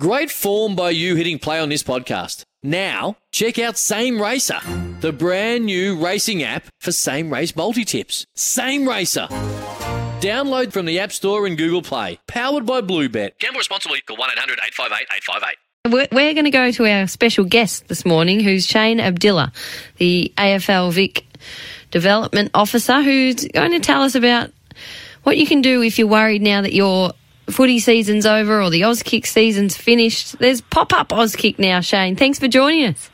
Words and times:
Great 0.00 0.30
form 0.30 0.74
by 0.74 0.88
you 0.88 1.14
hitting 1.14 1.38
play 1.38 1.60
on 1.60 1.68
this 1.68 1.82
podcast. 1.82 2.44
Now, 2.62 3.18
check 3.32 3.58
out 3.58 3.76
Same 3.76 4.18
Racer, 4.18 4.58
the 5.02 5.12
brand 5.12 5.66
new 5.66 6.02
racing 6.02 6.42
app 6.42 6.64
for 6.78 6.90
same 6.90 7.30
race 7.30 7.54
multi 7.54 7.84
tips. 7.84 8.24
Same 8.34 8.88
Racer. 8.88 9.26
Download 10.20 10.72
from 10.72 10.86
the 10.86 10.98
App 10.98 11.12
Store 11.12 11.46
and 11.46 11.58
Google 11.58 11.82
Play. 11.82 12.18
Powered 12.26 12.64
by 12.64 12.80
Bluebet. 12.80 13.32
Gamble 13.40 13.58
responsibly. 13.58 14.00
Call 14.00 14.16
1 14.16 14.30
800 14.30 14.58
858 14.68 15.06
858. 15.84 16.12
We're, 16.14 16.32
going 16.32 16.44
to 16.46 16.50
go 16.50 16.70
to 16.70 16.86
our 16.86 17.06
special 17.06 17.44
guest 17.44 17.88
this 17.88 18.06
morning, 18.06 18.40
who's 18.40 18.66
Shane 18.66 19.00
Abdilla, 19.00 19.52
the 19.98 20.32
AFL 20.38 20.94
Vic 20.94 21.26
Development 21.90 22.50
Officer, 22.54 23.02
who's 23.02 23.46
going 23.48 23.72
to 23.72 23.80
tell 23.80 24.00
us 24.00 24.14
about 24.14 24.50
what 25.24 25.36
you 25.36 25.46
can 25.46 25.60
do 25.60 25.82
if 25.82 25.98
you're 25.98 26.08
worried 26.08 26.40
now 26.40 26.62
that 26.62 26.72
your 26.72 27.12
footy 27.50 27.78
season's 27.78 28.26
over 28.26 28.62
or 28.62 28.70
the 28.70 28.82
Auskick 28.82 29.26
season's 29.26 29.76
finished. 29.76 30.38
There's 30.38 30.60
pop-up 30.60 31.08
Auskick 31.08 31.58
now, 31.58 31.80
Shane. 31.80 32.16
Thanks 32.16 32.38
for 32.38 32.48
joining 32.48 32.86
us. 32.86 33.10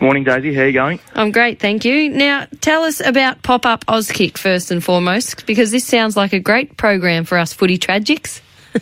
Morning, 0.00 0.24
Daisy. 0.24 0.52
How 0.52 0.62
are 0.62 0.66
you 0.66 0.72
going? 0.72 1.00
I'm 1.14 1.30
great, 1.30 1.60
thank 1.60 1.84
you. 1.84 2.10
Now, 2.10 2.46
tell 2.60 2.82
us 2.82 3.00
about 3.00 3.42
pop-up 3.42 3.86
Auskick 3.86 4.36
first 4.36 4.70
and 4.70 4.82
foremost, 4.82 5.46
because 5.46 5.70
this 5.70 5.86
sounds 5.86 6.16
like 6.16 6.32
a 6.32 6.40
great 6.40 6.76
program 6.76 7.24
for 7.24 7.38
us 7.38 7.52
footy 7.52 7.78
tragics. 7.78 8.40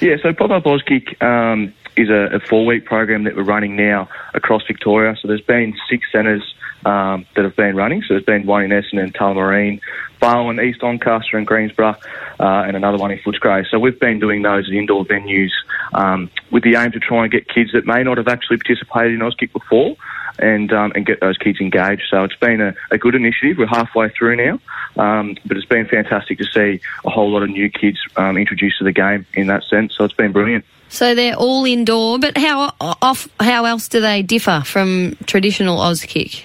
Yeah, 0.00 0.14
so 0.22 0.32
Pop 0.32 0.50
Up 0.50 0.62
Auskick 0.62 1.20
um, 1.22 1.72
is 1.96 2.08
a, 2.08 2.36
a 2.36 2.40
four-week 2.40 2.84
program 2.84 3.24
that 3.24 3.34
we're 3.34 3.42
running 3.42 3.74
now 3.74 4.08
across 4.32 4.62
Victoria. 4.66 5.16
So 5.20 5.26
there's 5.26 5.40
been 5.40 5.74
six 5.90 6.06
centres 6.12 6.54
um, 6.84 7.26
that 7.34 7.44
have 7.44 7.56
been 7.56 7.74
running. 7.74 8.02
So 8.02 8.14
there's 8.14 8.24
been 8.24 8.46
one 8.46 8.62
in 8.64 8.70
Essendon, 8.70 9.02
and 9.02 9.14
Tullamarine, 9.14 9.80
Barwon, 10.20 10.60
East 10.60 10.80
Doncaster 10.80 11.36
and 11.36 11.46
Greensborough, 11.46 11.96
uh, 12.40 12.64
and 12.66 12.76
another 12.76 12.98
one 12.98 13.10
in 13.10 13.18
Footscray. 13.18 13.68
So 13.68 13.78
we've 13.78 13.98
been 13.98 14.18
doing 14.18 14.42
those 14.42 14.68
at 14.68 14.74
indoor 14.74 15.04
venues 15.04 15.50
um, 15.92 16.30
with 16.50 16.62
the 16.62 16.76
aim 16.76 16.92
to 16.92 17.00
try 17.00 17.24
and 17.24 17.32
get 17.32 17.48
kids 17.48 17.72
that 17.72 17.86
may 17.86 18.02
not 18.02 18.18
have 18.18 18.28
actually 18.28 18.58
participated 18.58 19.12
in 19.12 19.20
Auskick 19.20 19.52
before 19.52 19.96
and 20.38 20.72
um, 20.72 20.92
and 20.94 21.04
get 21.04 21.20
those 21.20 21.36
kids 21.36 21.60
engaged. 21.60 22.04
So 22.08 22.24
it's 22.24 22.36
been 22.36 22.60
a, 22.60 22.74
a 22.90 22.98
good 22.98 23.14
initiative. 23.14 23.58
We're 23.58 23.66
halfway 23.66 24.08
through 24.10 24.36
now, 24.36 24.60
um, 24.96 25.36
but 25.44 25.56
it's 25.56 25.66
been 25.66 25.86
fantastic 25.86 26.38
to 26.38 26.44
see 26.44 26.80
a 27.04 27.10
whole 27.10 27.30
lot 27.30 27.42
of 27.42 27.50
new 27.50 27.68
kids 27.70 27.98
um, 28.16 28.36
introduced 28.36 28.78
to 28.78 28.84
the 28.84 28.92
game 28.92 29.26
in 29.34 29.48
that 29.48 29.64
sense. 29.64 29.96
So 29.96 30.04
it's 30.04 30.14
been 30.14 30.32
brilliant. 30.32 30.64
So 30.90 31.14
they're 31.14 31.34
all 31.34 31.64
indoor, 31.64 32.18
but 32.18 32.36
how 32.38 32.72
off? 32.80 33.28
How 33.40 33.64
else 33.64 33.88
do 33.88 34.00
they 34.00 34.22
differ 34.22 34.62
from 34.64 35.16
traditional 35.26 35.78
Auskick? 35.78 36.44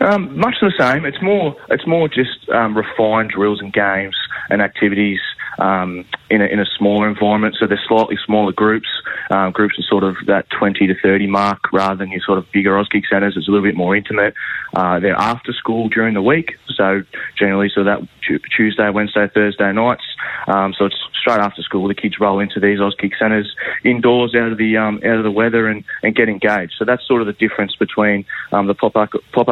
Um, 0.00 0.38
much 0.38 0.56
the 0.60 0.72
same. 0.78 1.04
It's 1.04 1.22
more 1.22 1.56
it's 1.70 1.86
more 1.86 2.08
just 2.08 2.48
um, 2.50 2.76
refined 2.76 3.30
drills 3.30 3.60
and 3.60 3.72
games 3.72 4.16
and 4.50 4.60
activities 4.60 5.20
um, 5.58 6.04
in, 6.30 6.42
a, 6.42 6.46
in 6.46 6.60
a 6.60 6.66
smaller 6.78 7.08
environment. 7.08 7.56
So 7.58 7.66
they're 7.66 7.80
slightly 7.86 8.16
smaller 8.24 8.52
groups. 8.52 8.88
Um, 9.30 9.52
groups 9.52 9.78
are 9.78 9.82
sort 9.88 10.04
of 10.04 10.16
that 10.26 10.48
20 10.50 10.86
to 10.86 10.94
30 11.02 11.26
mark 11.26 11.72
rather 11.72 11.96
than 11.96 12.10
your 12.10 12.20
sort 12.20 12.38
of 12.38 12.50
bigger 12.52 12.72
Auskick 12.72 13.04
centres. 13.10 13.34
It's 13.36 13.48
a 13.48 13.50
little 13.50 13.66
bit 13.66 13.76
more 13.76 13.96
intimate. 13.96 14.34
Uh, 14.74 15.00
they're 15.00 15.16
after 15.16 15.52
school 15.52 15.88
during 15.88 16.14
the 16.14 16.22
week. 16.22 16.56
So 16.74 17.02
generally, 17.38 17.70
so 17.74 17.84
that 17.84 18.06
tu- 18.26 18.40
Tuesday, 18.54 18.90
Wednesday, 18.90 19.28
Thursday 19.32 19.72
nights. 19.72 20.04
Um, 20.46 20.74
so 20.76 20.86
it's 20.86 20.96
straight 21.18 21.40
after 21.40 21.62
school. 21.62 21.88
The 21.88 21.94
kids 21.94 22.20
roll 22.20 22.38
into 22.38 22.60
these 22.60 22.78
Auskick 22.78 23.18
centres 23.18 23.54
indoors 23.84 24.34
out 24.34 24.52
of 24.52 24.58
the 24.58 24.76
um, 24.76 25.00
out 25.04 25.16
of 25.16 25.24
the 25.24 25.30
weather 25.30 25.68
and, 25.68 25.84
and 26.02 26.14
get 26.14 26.28
engaged. 26.28 26.74
So 26.78 26.84
that's 26.84 27.06
sort 27.06 27.20
of 27.20 27.26
the 27.26 27.32
difference 27.32 27.74
between 27.76 28.24
um, 28.52 28.66
the 28.66 28.74
pop 28.74 28.96
up 28.96 29.10
pop 29.32 29.48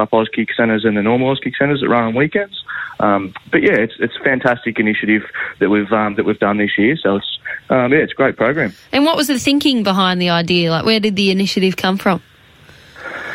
centres 0.57 0.85
and 0.85 0.97
the 0.97 1.03
normal 1.03 1.35
Auskick 1.35 1.57
centres 1.59 1.81
that 1.81 1.89
run 1.89 2.05
on 2.05 2.15
weekends. 2.15 2.63
Um, 3.01 3.35
but 3.51 3.63
yeah, 3.63 3.75
it's 3.75 3.95
it's 3.99 4.15
a 4.21 4.25
fantastic 4.25 4.79
initiative 4.79 5.23
that 5.59 5.71
we've 5.71 5.93
um, 5.95 6.17
that 6.17 6.25
we've 6.25 6.39
done 6.39 6.59
this 6.59 6.77
year. 6.77 6.97
So 6.97 7.17
it's 7.17 7.39
um, 7.71 7.93
yeah, 7.93 7.99
it's 8.01 8.13
a 8.13 8.17
great 8.17 8.37
program. 8.37 8.75
And 8.93 9.05
what 9.05 9.17
was 9.17 9.29
the 9.29 9.39
thinking 9.39 9.83
behind 9.83 10.21
the 10.21 10.31
idea? 10.31 10.71
Like, 10.71 10.85
where 10.85 11.01
did 11.01 11.17
the 11.17 11.31
initiative 11.31 11.77
come 11.77 11.97
from? 11.97 12.23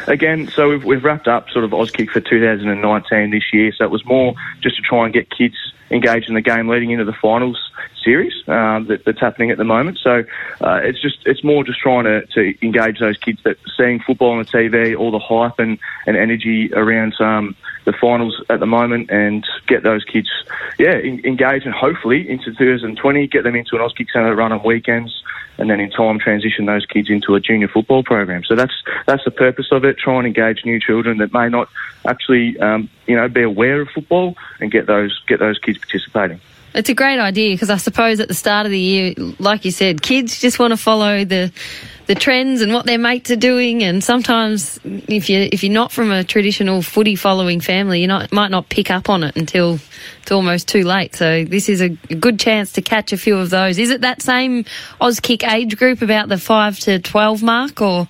Again, 0.07 0.47
so 0.47 0.69
we've, 0.69 0.83
we've 0.83 1.03
wrapped 1.03 1.27
up 1.27 1.49
sort 1.49 1.65
of 1.65 1.71
Auskick 1.71 2.09
for 2.09 2.19
2019 2.19 3.31
this 3.31 3.53
year. 3.53 3.71
So 3.71 3.85
it 3.85 3.91
was 3.91 4.03
more 4.05 4.33
just 4.59 4.75
to 4.77 4.81
try 4.81 5.05
and 5.05 5.13
get 5.13 5.29
kids 5.29 5.55
engaged 5.91 6.29
in 6.29 6.35
the 6.35 6.41
game 6.41 6.67
leading 6.67 6.91
into 6.91 7.05
the 7.05 7.13
finals 7.13 7.71
series 8.03 8.33
um, 8.47 8.87
that, 8.87 9.03
that's 9.05 9.19
happening 9.19 9.51
at 9.51 9.57
the 9.57 9.63
moment. 9.63 9.99
So 10.01 10.23
uh, 10.61 10.79
it's 10.83 11.01
just 11.01 11.19
it's 11.25 11.43
more 11.43 11.63
just 11.63 11.79
trying 11.79 12.05
to, 12.05 12.25
to 12.27 12.65
engage 12.65 12.99
those 12.99 13.17
kids 13.17 13.41
that 13.43 13.57
seeing 13.77 13.99
football 13.99 14.31
on 14.31 14.39
the 14.39 14.45
TV, 14.45 14.97
all 14.97 15.11
the 15.11 15.19
hype 15.19 15.59
and, 15.59 15.77
and 16.05 16.17
energy 16.17 16.73
around 16.73 17.13
um, 17.19 17.55
the 17.89 17.97
finals 17.97 18.41
at 18.49 18.59
the 18.59 18.65
moment, 18.65 19.09
and 19.09 19.45
get 19.67 19.83
those 19.83 20.03
kids 20.03 20.29
yeah 20.77 20.93
en- 20.93 21.21
engaged 21.25 21.65
and 21.65 21.73
hopefully 21.73 22.29
into 22.29 22.53
2020 22.53 23.27
get 23.27 23.43
them 23.43 23.55
into 23.55 23.75
an 23.75 23.81
Auskick 23.81 24.07
centre 24.11 24.35
run 24.35 24.51
on 24.51 24.63
weekends. 24.63 25.23
And 25.57 25.69
then 25.69 25.81
in 25.81 25.91
time 25.91 26.19
transition 26.19 26.67
those 26.67 26.85
kids 26.85 27.09
into 27.09 27.35
a 27.35 27.41
junior 27.41 27.67
football 27.67 28.01
program. 28.01 28.45
So 28.45 28.55
that's 28.55 28.71
that's 29.05 29.25
the 29.25 29.31
purpose 29.31 29.67
of 29.73 29.83
it. 29.83 29.97
Try 29.97 30.17
and 30.17 30.25
engage 30.25 30.63
new 30.63 30.79
children 30.79 31.17
that 31.17 31.33
may 31.33 31.49
not 31.49 31.67
actually, 32.05 32.57
um, 32.59 32.89
you 33.07 33.17
know, 33.17 33.27
be 33.27 33.41
aware 33.41 33.81
of 33.81 33.89
football 33.89 34.37
and 34.61 34.71
get 34.71 34.85
those 34.85 35.21
get 35.27 35.39
those 35.39 35.59
kids 35.59 35.77
participating. 35.77 36.39
It's 36.73 36.89
a 36.89 36.93
great 36.93 37.19
idea 37.19 37.55
because 37.55 37.69
I 37.69 37.77
suppose 37.77 38.19
at 38.19 38.27
the 38.27 38.33
start 38.33 38.65
of 38.65 38.71
the 38.71 38.79
year, 38.79 39.13
like 39.39 39.65
you 39.65 39.71
said, 39.71 40.01
kids 40.01 40.39
just 40.39 40.59
want 40.59 40.71
to 40.71 40.77
follow 40.77 41.25
the 41.25 41.51
the 42.05 42.15
trends 42.15 42.61
and 42.61 42.73
what 42.73 42.87
their 42.87 42.97
mates 42.97 43.29
are 43.29 43.35
doing. 43.35 43.83
And 43.83 44.03
sometimes, 44.03 44.79
if 44.83 45.29
you 45.29 45.49
if 45.51 45.63
you're 45.63 45.73
not 45.73 45.91
from 45.91 46.11
a 46.11 46.23
traditional 46.23 46.81
footy 46.81 47.15
following 47.15 47.59
family, 47.59 48.01
you 48.01 48.07
not 48.07 48.31
might 48.31 48.51
not 48.51 48.69
pick 48.69 48.91
up 48.91 49.09
on 49.09 49.23
it 49.23 49.35
until 49.35 49.79
it's 50.21 50.31
almost 50.31 50.67
too 50.67 50.83
late. 50.83 51.15
So 51.15 51.43
this 51.43 51.69
is 51.69 51.81
a 51.81 51.89
good 51.89 52.39
chance 52.39 52.71
to 52.73 52.81
catch 52.81 53.13
a 53.13 53.17
few 53.17 53.37
of 53.37 53.49
those. 53.49 53.79
Is 53.79 53.89
it 53.89 54.01
that 54.01 54.21
same 54.21 54.65
Auskick 55.01 55.47
age 55.51 55.75
group, 55.77 56.01
about 56.01 56.29
the 56.29 56.37
five 56.37 56.79
to 56.81 56.99
twelve 56.99 57.41
mark, 57.41 57.81
or? 57.81 58.07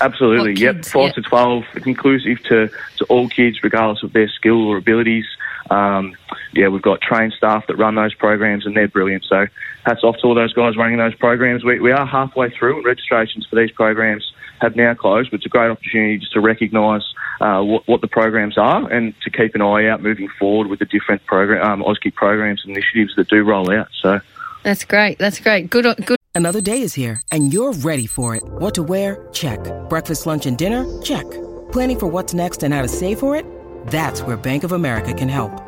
Absolutely, 0.00 0.54
yep. 0.54 0.84
Five 0.84 1.06
Yep. 1.06 1.14
to 1.16 1.22
twelve, 1.22 1.64
it's 1.74 1.84
inclusive 1.86 2.40
to, 2.44 2.70
to 2.98 3.04
all 3.06 3.28
kids, 3.28 3.64
regardless 3.64 4.04
of 4.04 4.12
their 4.12 4.28
skill 4.28 4.68
or 4.68 4.76
abilities. 4.76 5.26
Um, 5.70 6.16
yeah, 6.52 6.68
we've 6.68 6.82
got 6.82 7.00
trained 7.00 7.32
staff 7.36 7.66
that 7.66 7.76
run 7.76 7.94
those 7.94 8.14
programs, 8.14 8.66
and 8.66 8.76
they're 8.76 8.88
brilliant. 8.88 9.24
So 9.24 9.46
hats 9.84 10.02
off 10.02 10.16
to 10.18 10.26
all 10.26 10.34
those 10.34 10.52
guys 10.52 10.76
running 10.76 10.98
those 10.98 11.14
programs. 11.14 11.64
We, 11.64 11.80
we 11.80 11.92
are 11.92 12.06
halfway 12.06 12.50
through, 12.50 12.76
and 12.76 12.84
registrations 12.84 13.46
for 13.46 13.56
these 13.56 13.70
programs 13.70 14.32
have 14.60 14.76
now 14.76 14.94
closed. 14.94 15.30
But 15.30 15.38
it's 15.38 15.46
a 15.46 15.50
great 15.50 15.70
opportunity 15.70 16.18
just 16.18 16.32
to 16.32 16.40
recognise 16.40 17.02
uh, 17.40 17.62
what, 17.62 17.86
what 17.86 18.00
the 18.00 18.08
programs 18.08 18.58
are, 18.58 18.90
and 18.90 19.14
to 19.22 19.30
keep 19.30 19.54
an 19.54 19.62
eye 19.62 19.88
out 19.88 20.02
moving 20.02 20.28
forward 20.38 20.68
with 20.68 20.78
the 20.78 20.86
different 20.86 21.24
program, 21.26 21.62
um, 21.62 21.82
Auskick 21.82 22.14
programs 22.14 22.62
and 22.64 22.76
initiatives 22.76 23.14
that 23.16 23.28
do 23.28 23.42
roll 23.44 23.70
out. 23.70 23.88
So. 24.00 24.20
That's 24.64 24.84
great. 24.84 25.18
That's 25.18 25.38
great. 25.38 25.70
Good. 25.70 25.84
Good. 26.04 26.18
Another 26.34 26.60
day 26.60 26.82
is 26.82 26.94
here, 26.94 27.22
and 27.32 27.52
you're 27.52 27.72
ready 27.72 28.06
for 28.06 28.36
it. 28.36 28.42
What 28.44 28.74
to 28.74 28.82
wear? 28.82 29.26
Check. 29.32 29.60
Breakfast, 29.88 30.26
lunch, 30.26 30.46
and 30.46 30.56
dinner? 30.56 30.84
Check. 31.02 31.28
Planning 31.72 31.98
for 31.98 32.06
what's 32.06 32.34
next 32.34 32.62
and 32.62 32.72
how 32.72 32.82
to 32.82 32.88
save 32.88 33.18
for 33.18 33.34
it? 33.34 33.44
That's 33.86 34.22
where 34.22 34.36
Bank 34.36 34.64
of 34.64 34.72
America 34.72 35.12
can 35.12 35.28
help. 35.28 35.67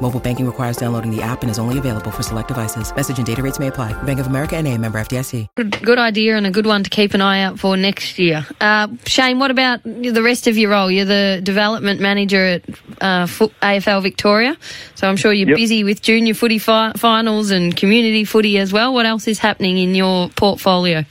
Mobile 0.00 0.20
banking 0.20 0.46
requires 0.46 0.76
downloading 0.76 1.10
the 1.14 1.20
app 1.22 1.42
and 1.42 1.50
is 1.50 1.58
only 1.58 1.76
available 1.78 2.10
for 2.10 2.22
select 2.22 2.48
devices. 2.48 2.94
Message 2.94 3.18
and 3.18 3.26
data 3.26 3.42
rates 3.42 3.58
may 3.58 3.66
apply. 3.66 4.00
Bank 4.04 4.20
of 4.20 4.28
America 4.28 4.56
and 4.56 4.66
a 4.68 4.78
member 4.78 5.00
FDIC. 5.00 5.48
Good, 5.56 5.82
good 5.82 5.98
idea 5.98 6.36
and 6.36 6.46
a 6.46 6.50
good 6.50 6.66
one 6.66 6.84
to 6.84 6.90
keep 6.90 7.14
an 7.14 7.20
eye 7.20 7.42
out 7.42 7.58
for 7.58 7.76
next 7.76 8.18
year. 8.18 8.46
Uh, 8.60 8.88
Shane, 9.06 9.38
what 9.40 9.50
about 9.50 9.82
the 9.84 10.22
rest 10.22 10.46
of 10.46 10.56
your 10.56 10.70
role? 10.70 10.90
You're 10.90 11.04
the 11.04 11.40
development 11.42 12.00
manager 12.00 12.44
at 12.46 12.68
uh, 13.00 13.26
AFL 13.26 14.02
Victoria, 14.02 14.56
so 14.94 15.08
I'm 15.08 15.16
sure 15.16 15.32
you're 15.32 15.48
Yep. 15.48 15.56
busy 15.56 15.82
with 15.84 16.02
junior 16.02 16.34
footy 16.34 16.58
fi- 16.58 16.92
finals 16.96 17.50
and 17.50 17.76
community 17.76 18.24
footy 18.24 18.58
as 18.58 18.72
well. 18.72 18.92
What 18.94 19.06
else 19.06 19.26
is 19.26 19.38
happening 19.38 19.78
in 19.78 19.94
your 19.94 20.28
portfolio? 20.30 21.04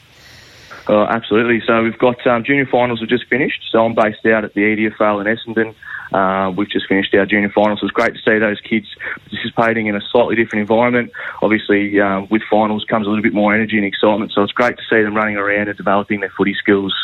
Oh, 0.90 1.04
absolutely. 1.04 1.62
So 1.66 1.84
we've 1.84 1.98
got 1.98 2.26
um, 2.26 2.44
junior 2.44 2.66
finals 2.66 3.02
have 3.02 3.10
just 3.10 3.26
finished. 3.26 3.62
So 3.72 3.86
I'm 3.86 3.94
based 3.94 4.26
out 4.26 4.46
at 4.46 4.54
the 4.54 4.62
EDFL 4.62 5.26
in 5.26 5.38
Essendon. 5.38 5.76
Uh, 6.14 6.52
we've 6.52 6.70
just 6.70 6.88
finished 6.88 7.14
our 7.14 7.26
junior 7.26 7.50
finals. 7.50 7.82
So 7.82 7.88
it's 7.88 7.94
great 7.94 8.14
to 8.16 8.22
see 8.22 8.40
those 8.40 8.62
kids 8.62 8.88
participating 9.30 9.88
in 9.88 9.96
a 9.96 10.02
slightly 10.02 10.36
different 10.36 10.62
environment. 10.62 11.12
Obviously, 11.42 12.00
um, 12.00 12.28
with 12.30 12.42
finals 12.50 12.86
comes 12.86 13.06
a 13.06 13.10
little 13.10 13.24
bit 13.24 13.34
more 13.34 13.54
energy 13.54 13.78
and 13.78 13.86
excitement. 13.86 14.32
So 14.32 14.44
it's 14.44 14.54
great 14.54 14.78
to 14.78 14.84
see 14.90 15.02
them 15.02 15.16
running 15.16 15.36
around 15.36 15.68
and 15.68 15.76
developing 15.76 16.22
their 16.22 16.30
footy 16.30 16.54
skills 16.54 16.96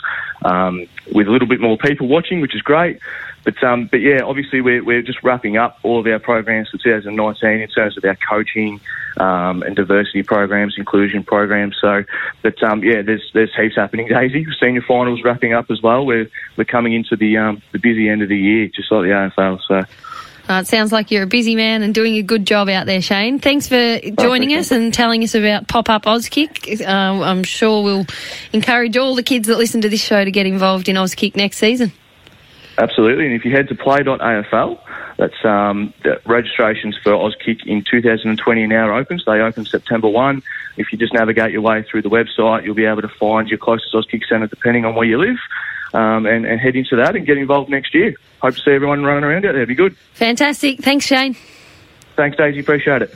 um, 0.46 0.88
with 1.12 1.28
a 1.28 1.32
little 1.32 1.48
bit 1.48 1.60
more 1.60 1.78
people 1.78 2.08
watching, 2.08 2.40
which 2.40 2.56
is 2.56 2.62
great. 2.62 3.00
But 3.44 3.62
um, 3.64 3.88
but 3.88 4.00
yeah, 4.00 4.22
obviously 4.24 4.62
we're, 4.62 4.84
we're 4.84 5.02
just 5.02 5.22
wrapping 5.24 5.58
up 5.58 5.80
all 5.84 6.00
of 6.00 6.08
our 6.08 6.20
programs 6.20 6.70
for 6.70 6.78
2019 6.78 7.50
in 7.50 7.68
terms 7.70 7.98
of 7.98 8.06
our 8.06 8.18
coaching 8.30 8.80
um, 9.18 9.64
and 9.64 9.76
diversity 9.76 10.24
programs, 10.24 10.76
inclusion 10.78 11.24
programs. 11.24 11.78
So, 11.80 12.04
but 12.42 12.62
um, 12.64 12.84
yeah, 12.84 13.02
there's 13.02 13.30
there's 13.34 13.54
heaps 13.56 13.76
happening. 13.76 14.08
Daisy, 14.10 14.46
senior 14.60 14.82
finals 14.82 15.24
wrapping 15.24 15.54
up 15.54 15.70
as 15.70 15.82
well. 15.82 16.06
We're 16.06 16.30
we're 16.58 16.66
coming 16.66 16.94
into 16.94 17.16
the 17.16 17.38
um, 17.38 17.62
the 17.72 17.80
busy 17.80 18.10
end 18.10 18.22
of 18.22 18.30
the 18.30 18.38
year, 18.38 18.68
just 18.68 18.92
like 18.92 19.04
the 19.04 19.32
AFL. 19.38 19.60
So. 19.68 19.82
Uh, 20.50 20.60
it 20.60 20.68
sounds 20.68 20.92
like 20.92 21.10
you're 21.10 21.24
a 21.24 21.28
busy 21.28 21.56
man 21.56 21.84
and 21.84 21.96
doing 21.96 22.18
a 22.18 22.22
good 22.22 22.46
job 22.46 22.68
out 22.68 22.86
there, 22.86 23.02
Shane. 23.02 23.40
Thanks 23.40 23.70
for 23.70 23.98
joining 24.20 24.54
us 24.54 24.72
and 24.72 24.94
telling 24.94 25.24
us 25.24 25.36
about 25.36 25.70
Pop 25.70 25.90
Up 25.90 26.04
Auskick. 26.04 26.82
Uh, 26.82 27.24
I'm 27.24 27.44
sure 27.44 27.82
we'll 27.82 28.06
encourage 28.52 28.98
all 28.98 29.16
the 29.16 29.24
kids 29.24 29.48
that 29.48 29.58
listen 29.58 29.80
to 29.82 29.90
this 29.90 30.04
show 30.04 30.22
to 30.22 30.32
get 30.32 30.46
involved 30.46 30.90
in 30.90 30.98
Auskick 30.98 31.38
next 31.38 31.60
season. 31.60 31.94
Absolutely, 32.78 33.26
and 33.26 33.36
if 33.36 33.46
you 33.46 33.52
head 33.52 33.68
to 33.68 33.76
play.afl, 33.76 34.80
that's 35.18 35.46
um, 35.46 35.94
registrations 36.26 36.98
for 37.04 37.12
Auskick 37.12 37.66
in 37.66 37.84
2020 37.84 38.68
now 38.68 38.98
open. 38.98 39.20
So 39.20 39.32
they 39.32 39.40
open 39.40 39.66
September 39.66 40.08
1. 40.08 40.42
If 40.78 40.92
you 40.92 40.98
just 40.98 41.14
navigate 41.14 41.52
your 41.52 41.62
way 41.62 41.84
through 41.84 42.02
the 42.02 42.10
website, 42.10 42.66
you'll 42.66 42.76
be 42.76 42.86
able 42.86 43.04
to 43.04 43.08
find 43.08 43.48
your 43.48 43.60
closest 43.60 43.94
Auskick 43.94 44.28
centre 44.28 44.48
depending 44.48 44.86
on 44.86 44.96
where 44.96 45.06
you 45.06 45.20
live. 45.20 45.38
Um, 45.94 46.26
and, 46.26 46.48
and 46.48 46.60
head 46.60 46.76
into 46.76 46.96
that 46.96 47.16
and 47.16 47.24
get 47.24 47.38
involved 47.38 47.70
next 47.70 47.94
year. 47.94 48.16
Hope 48.42 48.56
to 48.56 48.60
see 48.60 48.72
everyone 48.72 49.04
running 49.04 49.24
around 49.24 49.46
out 49.46 49.54
there. 49.54 49.66
Be 49.68 49.76
good. 49.76 49.96
Fantastic. 50.14 50.80
Thanks, 50.80 51.06
Shane. 51.06 51.36
Thanks, 52.16 52.36
Daisy. 52.36 52.62
Appreciate 52.62 53.04
it. 53.04 53.16